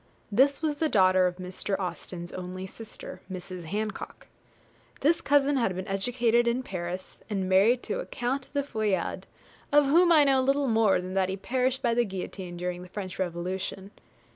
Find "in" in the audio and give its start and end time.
6.47-6.63